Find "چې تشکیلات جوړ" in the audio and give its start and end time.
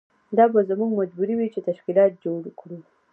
1.53-2.41